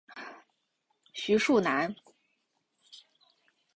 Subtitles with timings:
[1.13, 1.95] 徐树楠。